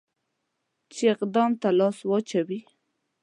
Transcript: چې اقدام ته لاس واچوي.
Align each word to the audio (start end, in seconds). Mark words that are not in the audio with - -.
چې 0.93 1.03
اقدام 1.13 1.51
ته 1.61 1.67
لاس 1.79 1.97
واچوي. 2.09 2.59